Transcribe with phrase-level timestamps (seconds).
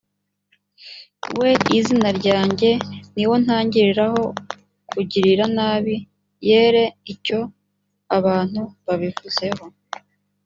[1.39, 2.69] we izina ryanjye
[3.13, 4.23] ni wo ntangiriraho
[4.91, 5.95] kugirira nabi
[6.47, 7.39] yere icyo
[8.17, 9.65] abantu babivuzeho